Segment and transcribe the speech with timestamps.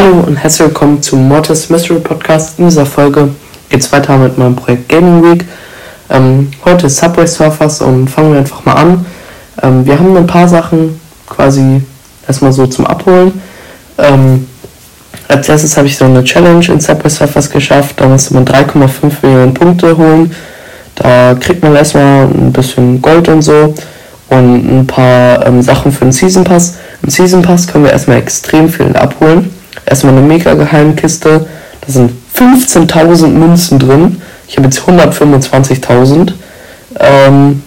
[0.00, 2.58] Hallo und herzlich willkommen zum Mortis Mystery Podcast.
[2.58, 3.28] In dieser Folge
[3.68, 5.44] geht es weiter mit meinem Projekt Gaming Week.
[6.08, 9.04] Ähm, heute ist Subway Surfers und fangen wir einfach mal an.
[9.62, 11.82] Ähm, wir haben ein paar Sachen quasi
[12.26, 13.42] erstmal so zum Abholen.
[13.98, 14.46] Ähm,
[15.28, 17.96] als erstes habe ich so eine Challenge in Subway Surfers geschafft.
[18.00, 20.34] Da musste man 3,5 Millionen Punkte holen.
[20.94, 23.74] Da kriegt man erstmal ein bisschen Gold und so
[24.30, 26.78] und ein paar ähm, Sachen für den Season Pass.
[27.02, 31.46] Im Season Pass können wir erstmal extrem viel abholen erstmal eine mega Geheimkiste.
[31.80, 34.22] Da sind 15.000 Münzen drin.
[34.48, 36.32] Ich habe jetzt 125.000.
[36.98, 37.62] Ähm,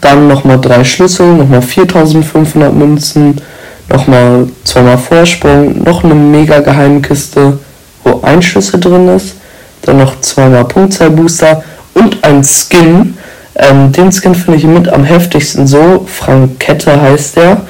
[0.00, 3.40] dann nochmal drei Schlüssel, nochmal 4.500 Münzen,
[3.88, 7.58] nochmal zweimal Vorsprung, noch eine mega Geheimkiste,
[8.04, 9.34] wo ein Schlüssel drin ist.
[9.82, 11.62] Dann noch zweimal Punktzahlbooster
[11.94, 13.16] und ein Skin.
[13.54, 16.06] Ähm, den Skin finde ich mit am heftigsten so.
[16.06, 17.62] Frankette heißt der.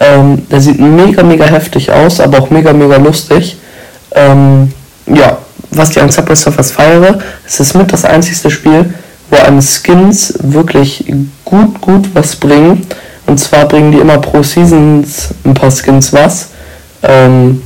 [0.00, 3.56] Ähm, der sieht mega, mega heftig aus, aber auch mega, mega lustig.
[4.14, 4.72] Ähm,
[5.06, 5.38] ja,
[5.70, 8.92] was ich an Subway Surfers feiere, es ist mit das einzigste Spiel,
[9.30, 11.04] wo einem Skins wirklich
[11.44, 12.86] gut, gut was bringen.
[13.26, 16.48] Und zwar bringen die immer pro Seasons ein paar Skins was.
[17.02, 17.62] Ähm,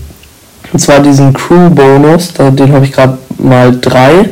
[0.72, 4.30] und zwar diesen Crew-Bonus, den habe ich gerade mal drei.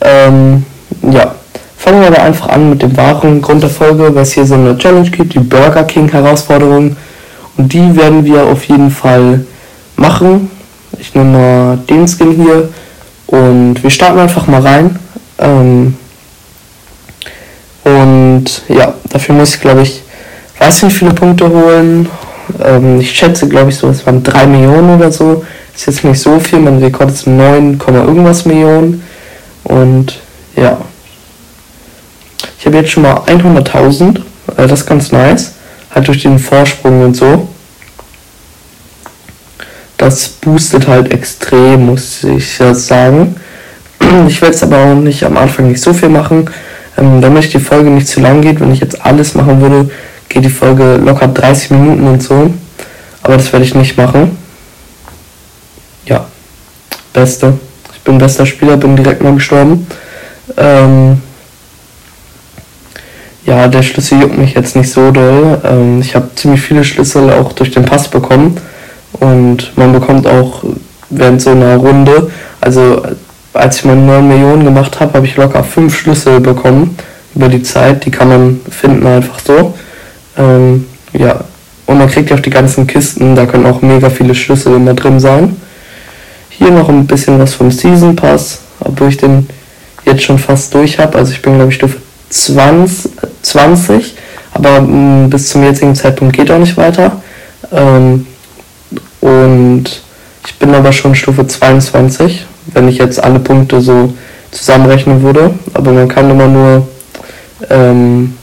[0.00, 0.64] Ähm,
[1.10, 1.34] ja,
[1.76, 4.54] fangen wir aber einfach an mit dem wahren Grund der Folge, weil es hier so
[4.54, 6.96] eine Challenge gibt, die Burger King Herausforderung.
[7.56, 9.44] Und die werden wir auf jeden Fall
[9.96, 10.50] machen.
[10.98, 12.68] Ich nehme mal den Skin hier
[13.26, 14.98] und wir starten einfach mal rein.
[15.38, 15.96] Ähm
[17.84, 20.02] und ja, dafür muss ich glaube ich,
[20.58, 22.08] weiß nicht, viele Punkte holen.
[22.62, 25.44] Ähm ich schätze glaube ich so, es waren 3 Millionen oder so.
[25.74, 29.02] Ist jetzt nicht so viel, mein Rekord ist 9, irgendwas Millionen.
[29.64, 30.20] Und
[30.56, 30.78] ja.
[32.58, 34.18] Ich habe jetzt schon mal 100.000.
[34.56, 35.54] Äh, das ist ganz nice
[35.94, 37.48] halt durch den Vorsprung und so.
[39.98, 43.36] Das boostet halt extrem, muss ich sagen.
[44.26, 46.50] Ich werde es aber auch nicht am Anfang nicht so viel machen,
[46.98, 48.60] ähm, damit die Folge nicht zu lang geht.
[48.60, 49.90] Wenn ich jetzt alles machen würde,
[50.28, 52.52] geht die Folge locker 30 Minuten und so.
[53.22, 54.36] Aber das werde ich nicht machen.
[56.04, 56.26] Ja,
[57.12, 57.54] beste.
[57.94, 59.86] Ich bin bester Spieler, bin direkt mal gestorben.
[60.56, 61.22] Ähm,
[63.44, 65.60] ja, der Schlüssel juckt mich jetzt nicht so doll.
[65.64, 68.56] Ähm, ich habe ziemlich viele Schlüssel auch durch den Pass bekommen.
[69.12, 70.64] Und man bekommt auch
[71.10, 72.30] während so einer Runde,
[72.60, 73.02] also
[73.52, 76.96] als ich meine 9 Millionen gemacht habe, habe ich locker 5 Schlüssel bekommen
[77.34, 78.04] über die Zeit.
[78.06, 79.74] Die kann man finden einfach so.
[80.38, 81.44] Ähm, ja,
[81.86, 84.94] und man kriegt ja auch die ganzen Kisten, da können auch mega viele Schlüssel immer
[84.94, 85.56] drin sein.
[86.48, 89.46] Hier noch ein bisschen was vom Season Pass, obwohl ich den
[90.04, 91.18] jetzt schon fast durch habe.
[91.18, 91.98] Also ich bin glaube ich Stufe
[92.30, 93.10] 20,
[93.42, 94.14] 20
[94.54, 97.22] aber mh, mm, bis zum jetzigen Zeitpunkt geht auch nicht weiter.
[97.72, 98.26] Ähm,
[99.20, 99.84] und
[100.46, 104.12] ich bin aber schon Stufe 22, wenn ich jetzt alle Punkte so
[104.50, 105.54] zusammenrechnen würde.
[105.74, 106.88] Aber man kann immer nur,
[107.70, 108.36] ähm,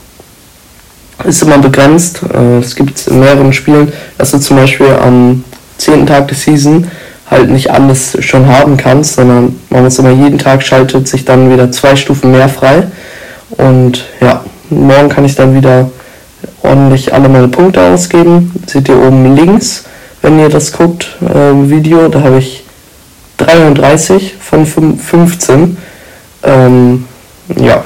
[1.25, 2.21] ist immer begrenzt.
[2.33, 5.43] Äh, es gibt in mehreren Spielen, dass du zum Beispiel am
[5.77, 6.07] 10.
[6.07, 6.87] Tag der Season
[7.29, 11.51] halt nicht alles schon haben kannst, sondern man muss immer jeden Tag schaltet sich dann
[11.51, 12.87] wieder zwei Stufen mehr frei.
[13.51, 15.89] Und ja, morgen kann ich dann wieder
[16.63, 18.51] ordentlich alle meine Punkte ausgeben.
[18.67, 19.85] Seht ihr oben links,
[20.21, 22.63] wenn ihr das guckt, äh, Video, da habe ich
[23.37, 25.77] 33 von 15.
[26.43, 27.05] Ähm,
[27.55, 27.83] ja.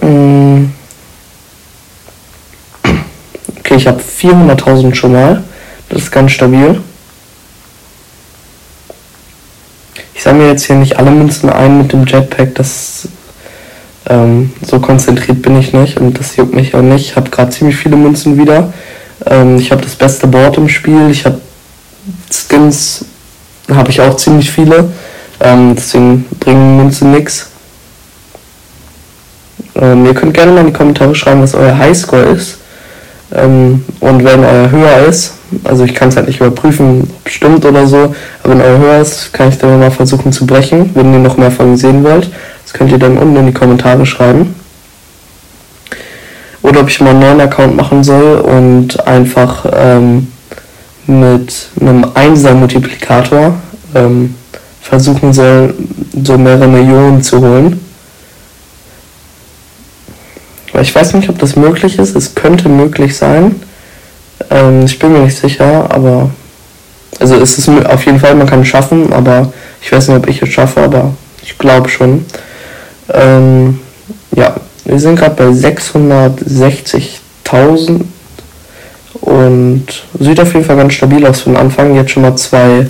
[0.00, 0.70] Mm.
[3.58, 5.42] Okay, ich habe 400.000 schon mal.
[5.88, 6.80] Das ist ganz stabil.
[10.14, 12.54] Ich sammle jetzt hier nicht alle Münzen ein mit dem Jetpack.
[12.54, 13.08] Das
[14.08, 17.06] ähm, so konzentriert bin ich nicht und das juckt mich auch nicht.
[17.06, 18.72] Ich habe gerade ziemlich viele Münzen wieder.
[19.24, 21.10] Ähm, ich habe das beste Board im Spiel.
[21.10, 21.40] Ich habe
[22.30, 23.04] Skins,
[23.72, 24.88] habe ich auch ziemlich viele.
[25.40, 27.50] Ähm, deswegen bringen Münzen nichts.
[29.74, 32.58] Ähm, ihr könnt gerne mal in die Kommentare schreiben, was euer Highscore ist.
[33.34, 35.34] Ähm, und wenn euer höher ist,
[35.64, 39.00] also ich kann es halt nicht überprüfen, ob stimmt oder so, aber wenn euer höher
[39.00, 42.04] ist, kann ich dann mal versuchen zu brechen, wenn ihr noch mehr von mir sehen
[42.04, 42.30] wollt.
[42.66, 44.56] Das könnt ihr dann unten in die Kommentare schreiben.
[46.62, 50.26] Oder ob ich mal einen neuen Account machen soll und einfach ähm,
[51.06, 53.54] mit einem Einser-Multiplikator
[53.94, 54.34] ähm,
[54.82, 55.74] versuchen soll,
[56.24, 57.80] so mehrere Millionen zu holen.
[60.82, 62.16] Ich weiß nicht, ob das möglich ist.
[62.16, 63.54] Es könnte möglich sein.
[64.50, 66.30] Ähm, ich bin mir nicht sicher, aber.
[67.18, 70.28] Also es ist auf jeden Fall, man kann es schaffen, aber ich weiß nicht, ob
[70.28, 72.26] ich es schaffe, aber ich glaube schon.
[73.12, 73.80] Ähm,
[74.34, 74.54] ja,
[74.84, 78.00] wir sind gerade bei 660.000
[79.20, 79.86] Und
[80.18, 81.94] sieht auf jeden Fall ganz stabil aus für den Anfang.
[81.94, 82.86] Jetzt schon mal zwei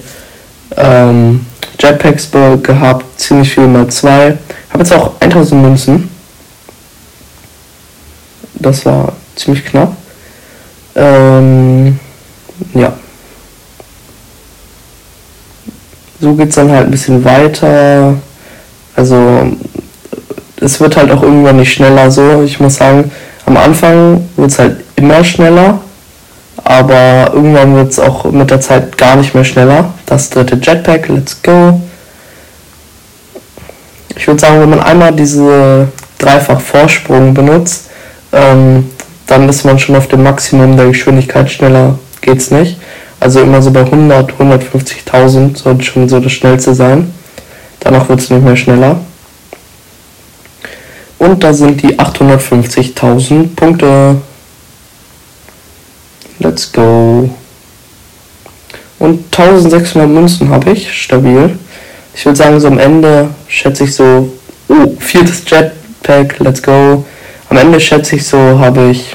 [0.77, 1.47] ähm,
[1.79, 2.31] Jetpacks
[2.63, 4.39] gehabt, ziemlich viel mal zwei.
[4.71, 6.11] Habe jetzt auch 1000 Münzen.
[8.55, 9.95] Das war ziemlich knapp.
[10.95, 11.99] Ähm,
[12.75, 12.93] ja.
[16.21, 18.15] So geht es dann halt ein bisschen weiter.
[18.95, 19.53] Also
[20.67, 22.43] es wird halt auch irgendwann nicht schneller so.
[22.43, 23.11] Ich muss sagen,
[23.47, 25.79] am Anfang wird es halt immer schneller,
[26.65, 29.95] aber irgendwann wird es auch mit der Zeit gar nicht mehr schneller.
[30.07, 31.81] Das dritte Jetpack, let's go.
[34.17, 37.91] Ich würde sagen, wenn man einmal diese dreifach Vorsprung benutzt,
[38.33, 38.91] ähm,
[39.27, 41.51] dann ist man schon auf dem Maximum der Geschwindigkeit.
[41.51, 42.79] Schneller geht's nicht.
[43.21, 47.13] Also immer so bei 100, 150.000 sollte schon so das schnellste sein.
[47.81, 48.97] Danach wird es nicht mehr schneller.
[51.19, 54.17] Und da sind die 850.000 Punkte.
[56.39, 57.31] Let's go.
[58.99, 61.59] Und 1600 Münzen habe ich, stabil.
[62.15, 64.33] Ich würde sagen, so am Ende schätze ich so,
[64.69, 67.05] uh, viertes Jetpack, let's go.
[67.51, 69.15] Am Ende schätze ich so, habe ich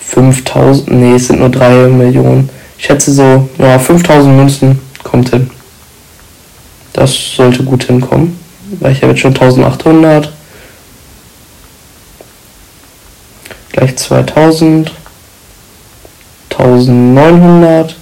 [0.00, 2.50] 5000, nee, es sind nur 3 Millionen.
[2.76, 5.50] Ich schätze so, ja, 5000 Münzen kommt hin.
[6.92, 8.38] Das sollte gut hinkommen,
[8.80, 10.32] weil ich habe jetzt schon 1800.
[13.78, 14.92] Gleich 2000.
[16.50, 17.94] 1900.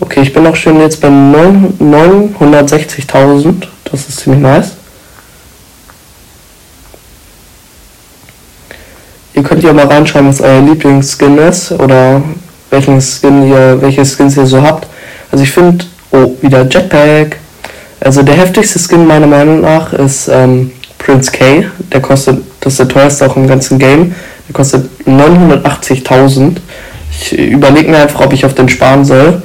[0.00, 3.66] Okay, ich bin auch schon jetzt bei 960.000.
[3.84, 4.70] Das ist ziemlich nice.
[9.34, 12.22] Ihr könnt ja mal reinschreiben, was euer Lieblingsskin ist oder
[12.70, 14.86] welchen Skin ihr, welche Skins ihr so habt.
[15.30, 17.43] Also ich finde, oh, wieder Jetpack.
[18.04, 21.64] Also der heftigste Skin meiner Meinung nach ist ähm, Prince K.
[21.90, 24.14] Der kostet, das ist der teuerste auch im ganzen Game.
[24.46, 26.56] Der kostet 980.000.
[27.10, 29.42] Ich überlege mir einfach, ob ich auf den sparen soll.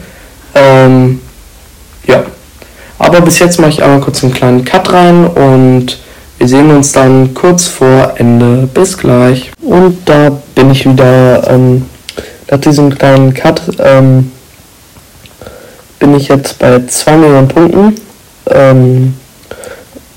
[0.56, 1.22] Ähm,
[2.06, 2.24] ja.
[2.98, 5.98] Aber bis jetzt mache ich einmal kurz einen kleinen Cut rein und
[6.38, 8.68] wir sehen uns dann kurz vor Ende.
[8.74, 9.52] Bis gleich.
[9.62, 11.50] Und da bin ich wieder.
[11.50, 11.86] Ähm,
[12.52, 14.32] nach diesem kleinen Cut ähm,
[16.00, 18.09] bin ich jetzt bei 2 Millionen Punkten
[18.52, 19.14] ähm,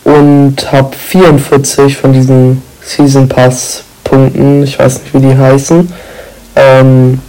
[0.04, 4.62] und habe 44 von diesen Season Pass Punkten.
[4.62, 5.92] Ich weiß nicht, wie die heißen.
[6.56, 7.20] Ähm,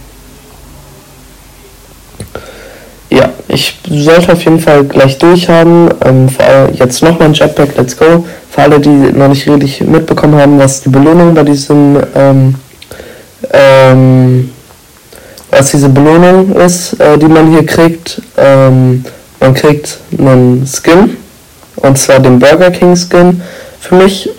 [3.10, 5.90] ja, ich sollte auf jeden Fall gleich durchhaben.
[6.04, 8.24] Ähm, vor allem jetzt nochmal ein Jetpack, let's go.
[8.50, 12.54] Für alle, die noch nicht richtig mitbekommen haben, was die Belohnung bei diesem ähm,
[13.52, 14.50] ähm,
[15.50, 18.20] was diese Belohnung ist, äh, die man hier kriegt.
[18.36, 19.04] Ähm,
[19.44, 21.18] man kriegt einen Skin,
[21.76, 23.42] und zwar den Burger King Skin.
[23.78, 24.30] Für mich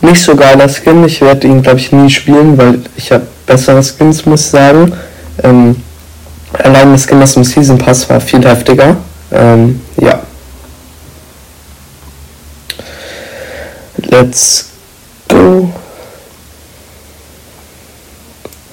[0.00, 1.04] nicht so geiler Skin.
[1.04, 4.92] Ich werde ihn, glaube ich, nie spielen, weil ich habe bessere Skins, muss ich sagen.
[5.42, 5.76] Ähm,
[6.54, 8.96] allein das Skin aus dem Season Pass war viel heftiger.
[9.30, 10.20] Ähm, ja.
[13.98, 14.70] Let's
[15.28, 15.68] go.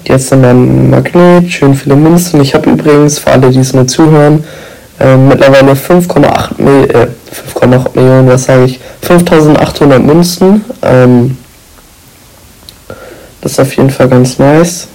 [0.05, 2.39] Jetzt nochmal ein Magnet, schön viele Münzen.
[2.39, 4.45] Ich habe übrigens, für alle, die es nur zuhören,
[4.99, 7.07] äh, mittlerweile 5,8 Mil äh,
[7.95, 10.63] Millionen, was sage ich, 5800 Münzen.
[10.81, 11.37] Ähm,
[13.41, 14.87] das ist auf jeden Fall ganz nice.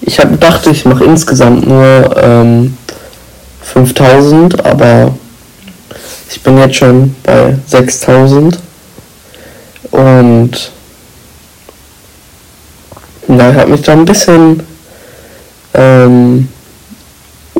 [0.00, 2.76] Ich hab, dachte, ich mache insgesamt nur ähm,
[3.62, 5.12] 5000, aber
[6.30, 8.58] ich bin jetzt schon bei 6000.
[9.90, 10.70] Und
[13.28, 14.62] ja, ich habe mich da ein bisschen
[15.74, 16.48] ähm,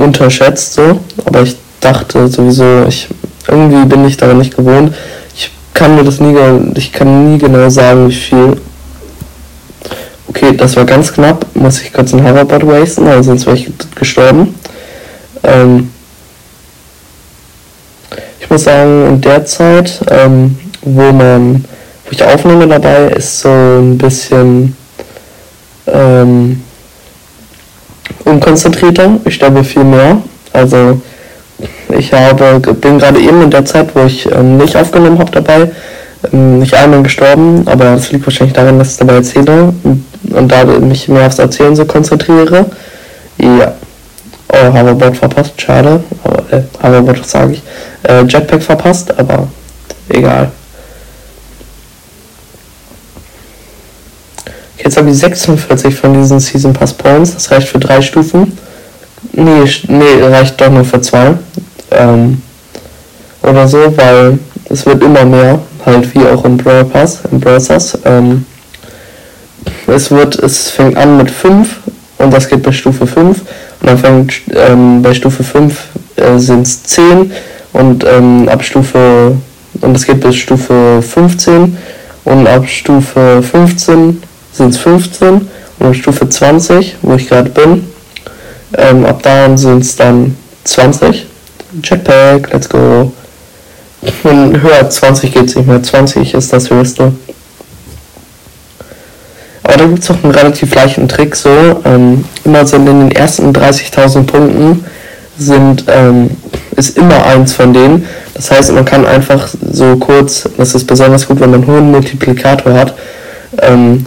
[0.07, 1.01] unterschätzt, so.
[1.25, 3.09] Aber ich dachte sowieso, ich
[3.49, 4.95] irgendwie bin ich daran nicht gewohnt.
[5.35, 6.37] Ich kann mir das nie,
[6.75, 8.57] ich kann nie genau sagen, wie viel.
[10.29, 11.47] Okay, das war ganz knapp.
[11.55, 14.55] Muss ich kurz ein Hoverboard wasten, also sonst wäre ich gestorben.
[15.43, 15.91] Ähm
[18.41, 21.65] ich muss sagen, in der Zeit, ähm, wo man,
[22.05, 24.77] wo ich aufnehme dabei, ist so ein bisschen
[25.89, 26.63] ähm,
[28.57, 29.19] unkonzentrierter.
[29.25, 30.19] Ich sterbe viel mehr.
[30.53, 31.01] Also
[31.97, 35.71] ich habe, bin gerade eben in der Zeit, wo ich ähm, nicht aufgenommen habe dabei,
[36.33, 40.65] ähm, nicht einmal gestorben, aber das liegt wahrscheinlich daran, dass ich dabei erzähle und, da
[40.65, 42.67] mich mehr aufs Erzählen so konzentriere.
[43.39, 43.73] Ja.
[44.49, 46.01] Oh, Hoverboard verpasst, schade.
[46.25, 47.63] Aber, äh, Hoverboard, sage ich?
[48.09, 49.49] Äh, Jetpack verpasst, aber
[50.09, 50.51] egal.
[54.87, 57.35] Jetzt habe ich 46 von diesen Season Pass Points.
[57.35, 58.57] Das reicht für drei Stufen.
[59.33, 61.35] Nee, nee, reicht doch nur für zwei.
[61.91, 62.41] Ähm,
[63.43, 64.39] oder so, weil
[64.71, 65.59] es wird immer mehr.
[65.85, 67.99] halt wie auch im Brawl Pass, im Browsers.
[68.05, 68.47] Ähm,
[69.89, 71.69] es wird, es fängt an mit 5
[72.19, 73.41] und das geht bei Stufe 5
[73.81, 75.77] und dann fängt ähm, bei Stufe 5
[76.15, 77.33] äh, sind es 10
[77.73, 79.37] und ähm, ab Stufe
[79.81, 81.77] und das geht bis Stufe 15
[82.25, 84.23] und ab Stufe 15
[84.57, 85.49] sind es 15
[85.79, 87.87] und Stufe 20, wo ich gerade bin,
[88.77, 91.27] ähm, ab da sind es dann 20.
[91.83, 93.13] Jetpack, let's go.
[94.23, 95.83] Und höher als 20 geht es nicht mehr.
[95.83, 97.13] 20 ist das höchste.
[99.63, 101.51] Aber da gibt es auch einen relativ leichten Trick so.
[101.85, 104.85] Ähm, immer sind in den ersten 30.000 Punkten
[105.39, 106.31] sind, ähm,
[106.77, 108.07] ist immer eins von denen.
[108.35, 111.91] Das heißt, man kann einfach so kurz, das ist besonders gut, wenn man einen hohen
[111.91, 112.95] Multiplikator hat,
[113.61, 114.07] ähm,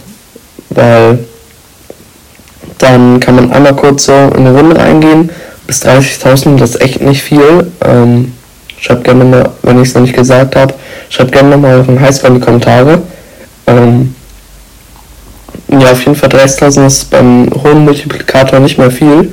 [0.80, 1.18] weil
[2.78, 5.30] dann kann man einmal kurz so in eine Runde reingehen.
[5.66, 7.70] Bis 30.000, das ist echt nicht viel.
[7.84, 8.32] Ähm,
[8.80, 10.74] schreibt gerne mal, wenn ich es noch nicht gesagt habe,
[11.10, 13.02] schreibt gerne mal euren Highscore in die Kommentare.
[13.66, 14.14] Ähm,
[15.68, 19.30] ja, auf jeden Fall 30.000 ist beim hohen Multiplikator nicht mehr viel.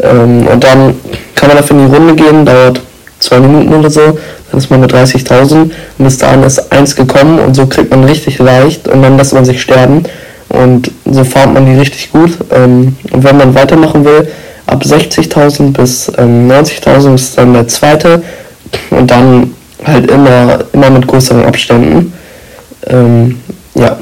[0.00, 0.94] Ähm, und dann
[1.34, 2.80] kann man dafür in die Runde gehen, dauert
[3.18, 4.18] zwei Minuten oder so,
[4.50, 8.04] dann ist man mit 30.000 und bis dahin ist eins gekommen und so kriegt man
[8.04, 10.04] richtig leicht und dann lässt man sich sterben
[10.50, 12.32] und so farmt man die richtig gut.
[12.52, 14.28] Ähm, und wenn man weitermachen will,
[14.66, 18.22] ab 60.000 bis ähm, 90.000 ist dann der zweite
[18.90, 19.54] und dann
[19.84, 22.12] halt immer, immer mit größeren Abständen.
[22.86, 23.40] Ähm,
[23.74, 23.96] ja.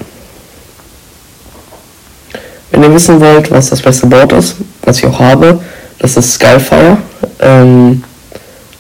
[2.71, 5.61] Wenn ihr wissen wollt, was das beste Board ist, was ich auch habe,
[5.99, 6.99] das ist Skyfire.
[7.41, 8.03] Ähm,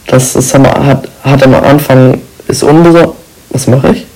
[0.06, 3.14] das ist, hat, hat am Anfang, ist unbesorgt.
[3.50, 4.06] Was mache ich?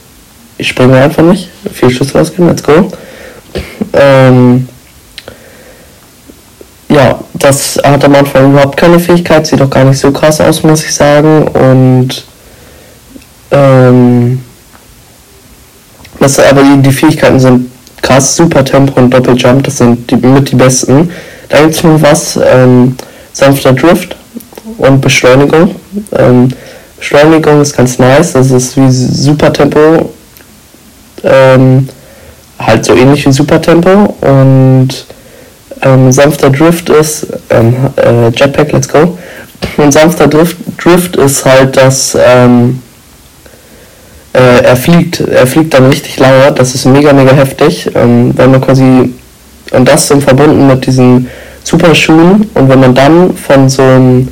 [0.59, 1.49] Ich springe einfach nicht.
[1.73, 2.91] Vier Schüsse rausgehen, let's go.
[3.93, 4.69] Ähm,
[6.89, 10.63] ja, das hat am Anfang überhaupt keine Fähigkeit, sieht auch gar nicht so krass aus,
[10.63, 11.49] muss ich sagen.
[11.49, 12.25] Und
[13.51, 14.43] ähm,
[16.21, 20.51] das, aber die, die Fähigkeiten sind krass, Super Tempo und Doppeljump, das sind die, mit
[20.51, 21.11] die besten.
[21.49, 22.97] Da gibt es noch was, ähm,
[23.33, 24.17] sanfter Drift
[24.79, 25.75] und Beschleunigung.
[26.13, 26.49] Ähm,
[26.99, 30.11] Beschleunigung ist ganz nice, das ist wie Super Tempo,
[31.25, 31.89] ähm,
[32.67, 34.89] halt so ähnlich wie Super Tempo und
[35.83, 39.19] ähm, sanfter Drift ist ähm, äh, Jetpack, let's go.
[39.77, 42.81] Und sanfter Drift, Drift ist halt, dass ähm,
[44.33, 48.51] äh, er fliegt, er fliegt dann richtig lange, das ist mega, mega heftig, ähm, wenn
[48.51, 49.13] man quasi,
[49.73, 51.29] und das sind verbunden mit diesen
[51.65, 54.29] super Schuhen und wenn man dann von so einem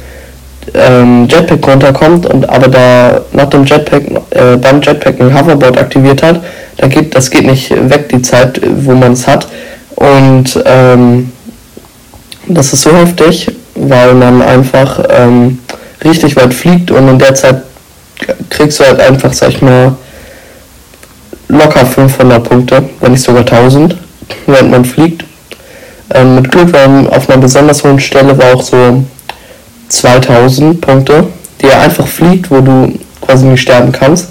[0.74, 6.22] ähm, Jetpack runterkommt und aber da nach dem Jetpack, äh, beim Jetpack ein Hoverboard aktiviert
[6.22, 6.40] hat,
[6.76, 9.48] da geht, das geht nicht weg die Zeit, wo man es hat
[9.96, 11.32] und ähm,
[12.48, 15.58] das ist so heftig, weil man einfach ähm,
[16.04, 17.62] richtig weit fliegt und in der Zeit
[18.48, 19.94] kriegst du halt einfach, sag ich mal,
[21.48, 23.96] locker 500 Punkte, wenn nicht sogar 1000,
[24.46, 25.24] während man fliegt.
[26.12, 29.04] Ähm, mit Glück war auf einer besonders hohen Stelle war auch so
[29.92, 31.26] 2000 Punkte,
[31.60, 34.30] die er einfach fliegt, wo du quasi nicht sterben kannst.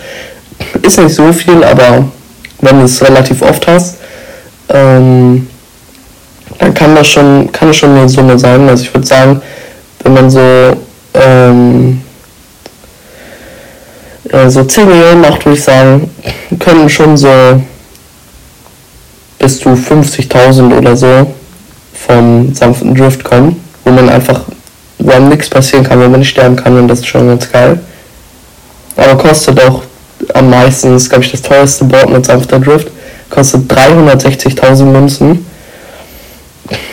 [0.82, 2.06] Ist nicht so viel, aber
[2.62, 3.98] wenn du es relativ oft hast,
[4.70, 5.48] ähm,
[6.58, 8.68] dann kann das schon, kann das schon eine Summe sein.
[8.68, 9.42] Also ich würde sagen,
[10.04, 10.78] wenn man so
[11.14, 12.02] ähm,
[14.32, 16.10] äh, so 10 Millionen macht, würde ich sagen,
[16.60, 17.30] können schon so
[19.40, 21.34] bis zu 50.000 oder so
[21.94, 24.42] vom sanften Drift kommen, wo man einfach,
[25.00, 27.52] wo einem nichts passieren kann, wo man nicht sterben kann und das ist schon ganz
[27.52, 27.80] geil.
[28.96, 29.84] Aber kostet auch
[30.34, 32.90] am meisten, ist glaube ich das teuerste Board mit sanfter Drift,
[33.30, 35.46] kostet 360.000 Münzen.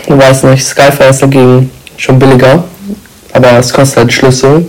[0.06, 2.64] Ich weiß nicht, Skyfire ist dagegen schon billiger,
[3.32, 4.66] aber es kostet halt Schlüssel,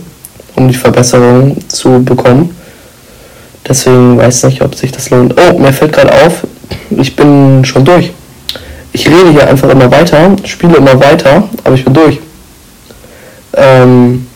[0.56, 2.54] um die Verbesserung zu bekommen.
[3.66, 5.34] Deswegen weiß ich nicht, ob sich das lohnt.
[5.38, 6.42] Oh, mir fällt gerade auf,
[6.90, 8.12] ich bin schon durch.
[8.92, 12.18] Ich rede hier einfach immer weiter, spiele immer weiter, aber ich bin durch.
[13.58, 14.26] Ähm,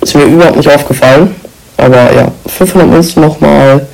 [0.00, 1.34] ist mir überhaupt nicht aufgefallen.
[1.76, 3.86] Aber ja, 500 Münzen nochmal,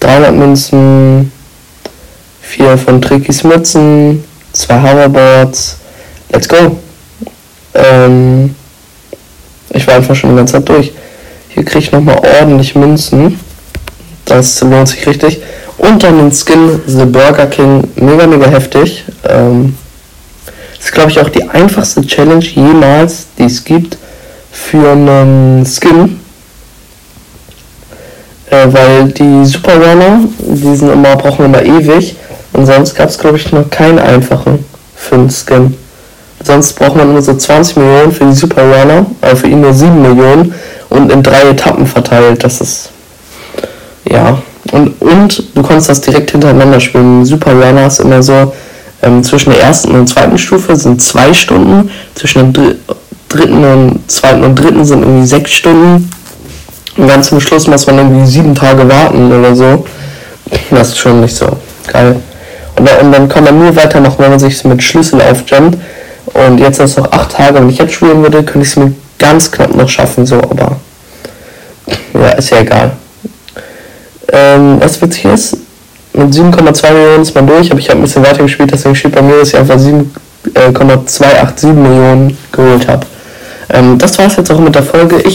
[0.00, 1.32] 300 Münzen,
[2.42, 5.78] 4 von Tricky's Mützen, 2 Hoverboards.
[6.30, 6.76] Let's go.
[7.74, 8.54] Ähm,
[9.70, 10.92] ich war einfach schon die ganze Zeit durch.
[11.48, 13.38] Hier kriege ich nochmal ordentlich Münzen.
[14.24, 15.40] Das lohnt sich richtig.
[15.78, 17.88] Und dann den Skin The Burger King.
[17.96, 19.04] Mega, mega heftig.
[19.28, 19.76] Ähm,
[20.86, 23.98] ist, glaube ich, auch die einfachste Challenge jemals, die es gibt
[24.52, 26.20] für einen Skin.
[28.50, 32.14] Äh, weil die Super Runner, die sind immer, brauchen immer ewig.
[32.52, 34.64] Und sonst gab es, glaube ich, noch keinen einfachen
[34.94, 35.76] für einen Skin.
[36.44, 39.74] Sonst braucht man nur so 20 Millionen für die Super Runner, aber für ihn nur
[39.74, 40.54] 7 Millionen
[40.88, 42.44] und in drei Etappen verteilt.
[42.44, 42.90] Das ist
[44.08, 44.38] ja
[44.72, 47.24] und, und du konntest das direkt hintereinander spielen.
[47.24, 48.52] Super Runner ist immer so,
[49.02, 52.74] ähm, zwischen der ersten und zweiten Stufe sind zwei Stunden, zwischen der
[53.28, 56.10] dritten und zweiten und dritten sind irgendwie sechs Stunden.
[56.96, 59.84] Und ganz zum Schluss muss man irgendwie sieben Tage warten oder so.
[60.70, 61.46] Das ist schon nicht so
[61.92, 62.16] geil.
[62.78, 65.78] Und, und dann kann man nur weiter noch, wenn man sich mit Schlüssel aufjumpt.
[66.32, 67.56] Und jetzt sind es noch acht Tage.
[67.56, 70.76] Wenn ich jetzt spielen würde, könnte ich es mir ganz knapp noch schaffen, so, aber
[72.14, 72.92] ja, ist ja egal.
[74.32, 75.56] Ähm, was witzig ist,
[76.16, 79.14] mit 7,2 Millionen ist man durch, aber ich habe ein bisschen weiter gespielt, deswegen steht
[79.14, 83.06] bei mir, dass ich einfach 7,287 Millionen geholt habe.
[83.68, 85.20] Ähm, das war es jetzt auch mit der Folge.
[85.22, 85.34] Ich